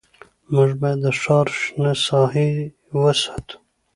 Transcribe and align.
موږ 0.53 0.69
باید 0.81 0.99
د 1.05 1.07
ښار 1.19 1.47
شنه 1.59 1.91
ساحې 2.05 2.49
وساتو 3.01 3.57